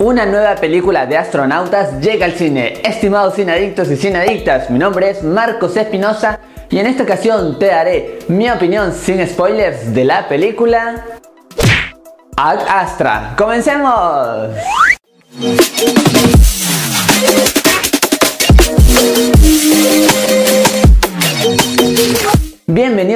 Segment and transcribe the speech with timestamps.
[0.00, 2.80] Una nueva película de astronautas llega al cine.
[2.84, 6.38] Estimados cineadictos y cineadictas, mi nombre es Marcos Espinosa
[6.70, 11.04] y en esta ocasión te daré mi opinión sin spoilers de la película
[12.36, 13.34] Ad Astra.
[13.36, 14.50] ¡Comencemos!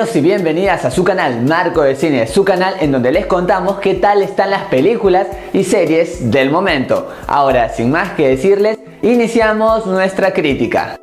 [0.03, 3.95] Y bienvenidas a su canal Marco de Cine, su canal en donde les contamos qué
[3.95, 7.09] tal están las películas y series del momento.
[7.29, 10.99] Ahora, sin más que decirles, iniciamos nuestra crítica.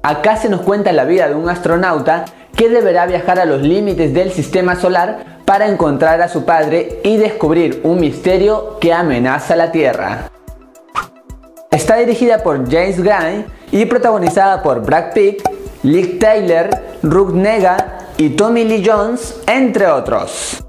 [0.00, 4.14] Acá se nos cuenta la vida de un astronauta que deberá viajar a los límites
[4.14, 9.72] del sistema solar para encontrar a su padre y descubrir un misterio que amenaza la
[9.72, 10.30] Tierra.
[11.72, 15.42] Está dirigida por James Gunn y protagonizada por Brad Pitt,
[15.86, 16.68] Lick Taylor,
[17.04, 20.64] Ruth Nega y Tommy Lee Jones, entre otros.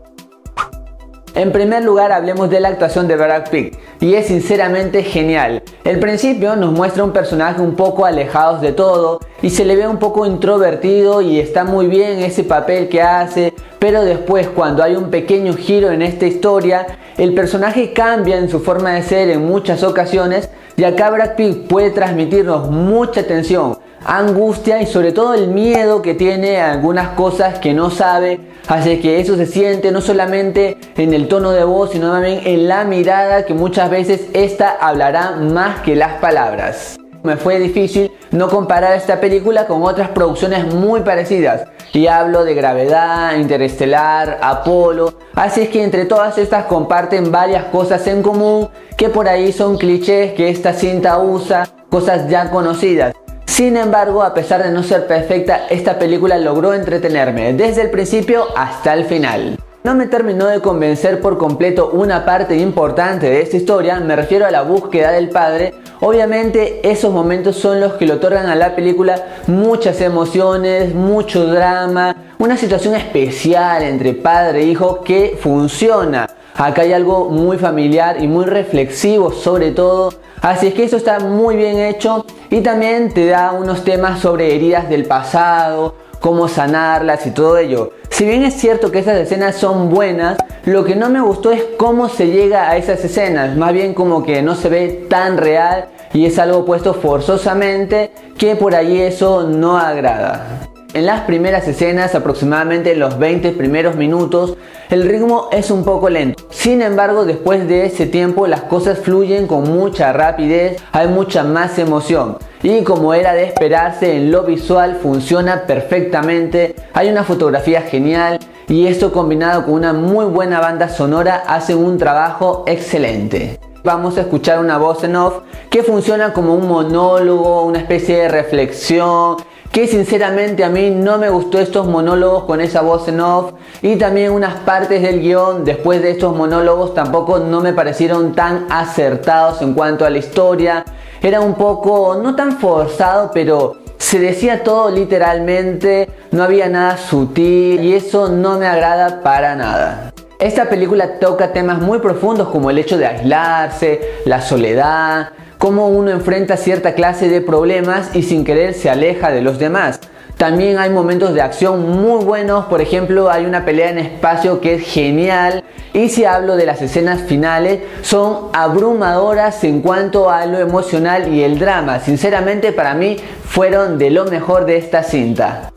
[1.33, 5.63] En primer lugar hablemos de la actuación de Brad Pitt y es sinceramente genial.
[5.83, 9.87] El principio nos muestra un personaje un poco alejado de todo y se le ve
[9.87, 14.95] un poco introvertido y está muy bien ese papel que hace, pero después cuando hay
[14.95, 16.85] un pequeño giro en esta historia,
[17.17, 21.65] el personaje cambia en su forma de ser en muchas ocasiones y acá Brad Pitt
[21.67, 27.59] puede transmitirnos mucha tensión, angustia y sobre todo el miedo que tiene a algunas cosas
[27.59, 28.39] que no sabe.
[28.67, 32.67] Así que eso se siente no solamente en el tono de voz, sino también en
[32.69, 36.97] la mirada que muchas veces esta hablará más que las palabras.
[37.23, 41.67] Me fue difícil no comparar esta película con otras producciones muy parecidas.
[41.91, 45.13] Y hablo de Gravedad, Interestelar, Apolo.
[45.35, 49.77] Así es que entre todas estas comparten varias cosas en común que por ahí son
[49.77, 53.13] clichés que esta cinta usa, cosas ya conocidas.
[53.57, 58.45] Sin embargo, a pesar de no ser perfecta, esta película logró entretenerme desde el principio
[58.55, 59.57] hasta el final.
[59.83, 64.45] No me terminó de convencer por completo una parte importante de esta historia, me refiero
[64.45, 65.73] a la búsqueda del padre.
[66.01, 72.15] Obviamente esos momentos son los que le otorgan a la película muchas emociones, mucho drama,
[72.37, 76.27] una situación especial entre padre e hijo que funciona.
[76.57, 80.11] Acá hay algo muy familiar y muy reflexivo sobre todo.
[80.41, 84.55] Así es que eso está muy bien hecho y también te da unos temas sobre
[84.55, 87.91] heridas del pasado, cómo sanarlas y todo ello.
[88.09, 91.63] Si bien es cierto que esas escenas son buenas, lo que no me gustó es
[91.77, 95.89] cómo se llega a esas escenas, más bien como que no se ve tan real
[96.11, 100.67] y es algo puesto forzosamente que por ahí eso no agrada.
[100.93, 104.55] En las primeras escenas, aproximadamente los 20 primeros minutos,
[104.89, 106.41] el ritmo es un poco lento.
[106.49, 111.77] Sin embargo, después de ese tiempo las cosas fluyen con mucha rapidez, hay mucha más
[111.77, 112.37] emoción.
[112.63, 118.87] Y como era de esperarse, en lo visual funciona perfectamente, hay una fotografía genial y
[118.87, 124.59] esto combinado con una muy buena banda sonora hace un trabajo excelente vamos a escuchar
[124.59, 129.37] una voz en off que funciona como un monólogo, una especie de reflexión
[129.77, 133.95] que sinceramente a mí no me gustó estos monólogos con esa voz en off y
[133.95, 139.61] también unas partes del guion después de estos monólogos tampoco no me parecieron tan acertados
[139.61, 140.83] en cuanto a la historia.
[141.21, 147.79] Era un poco, no tan forzado, pero se decía todo literalmente, no había nada sutil
[147.83, 150.11] y eso no me agrada para nada.
[150.39, 156.11] Esta película toca temas muy profundos como el hecho de aislarse, la soledad, cómo uno
[156.11, 159.99] enfrenta cierta clase de problemas y sin querer se aleja de los demás.
[160.37, 164.75] También hay momentos de acción muy buenos, por ejemplo hay una pelea en espacio que
[164.75, 165.63] es genial
[165.93, 171.41] y si hablo de las escenas finales son abrumadoras en cuanto a lo emocional y
[171.41, 171.99] el drama.
[171.99, 175.71] Sinceramente para mí fueron de lo mejor de esta cinta.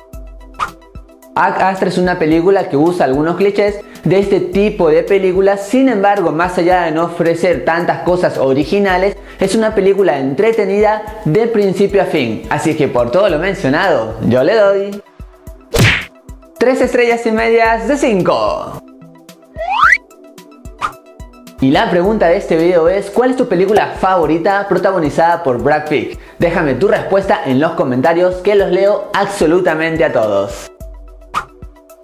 [1.35, 6.33] Astra es una película que usa algunos clichés de este tipo de películas, sin embargo,
[6.33, 12.06] más allá de no ofrecer tantas cosas originales, es una película entretenida de principio a
[12.06, 12.43] fin.
[12.50, 15.03] Así que por todo lo mencionado, yo le doy
[16.59, 18.83] 3 estrellas y medias de 5.
[21.62, 25.89] Y la pregunta de este video es, ¿cuál es tu película favorita protagonizada por Brad
[25.89, 26.19] Pitt?
[26.39, 30.71] Déjame tu respuesta en los comentarios que los leo absolutamente a todos.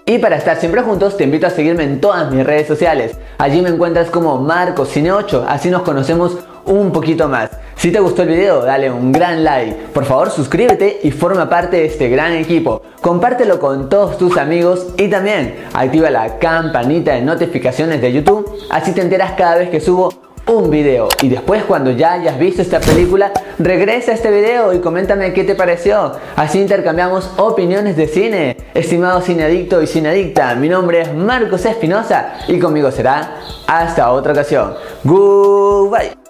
[0.08, 3.19] Y para estar siempre juntos te invito a seguirme en todas mis redes sociales.
[3.38, 7.50] Allí me encuentras como MarcoCine8, así nos conocemos un poquito más.
[7.75, 9.75] Si te gustó el video, dale un gran like.
[9.93, 12.82] Por favor, suscríbete y forma parte de este gran equipo.
[13.00, 18.93] Compártelo con todos tus amigos y también activa la campanita de notificaciones de YouTube, así
[18.93, 21.09] te enteras cada vez que subo un video.
[21.23, 25.45] Y después cuando ya hayas visto esta película regresa a este video y coméntame qué
[25.45, 26.13] te pareció.
[26.37, 28.57] Así intercambiamos opiniones de cine.
[28.75, 34.75] Estimado cineadicto y cineadicta mi nombre es Marcos Espinosa y conmigo será hasta otra ocasión.
[35.05, 36.25] Goodbye